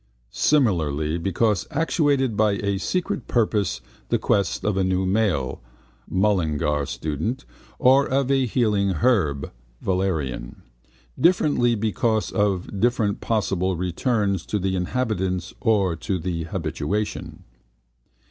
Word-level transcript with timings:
Similarly, 0.31 1.19
because 1.19 1.67
actuated 1.69 2.35
by 2.35 2.53
a 2.53 2.79
secret 2.79 3.27
purpose 3.27 3.81
the 4.09 4.17
quest 4.17 4.65
of 4.65 4.75
a 4.75 4.83
new 4.83 5.05
male 5.05 5.61
(Mullingar 6.09 6.87
student) 6.87 7.45
or 7.77 8.09
of 8.09 8.31
a 8.31 8.47
healing 8.47 8.89
herb 9.03 9.51
(valerian). 9.79 10.63
Differently, 11.19 11.75
because 11.75 12.31
of 12.31 12.79
different 12.79 13.21
possible 13.21 13.75
returns 13.77 14.43
to 14.47 14.57
the 14.57 14.75
inhabitants 14.75 15.53
or 15.61 15.95
to 15.97 16.17
the 16.17 16.45
habitation. 16.45 17.43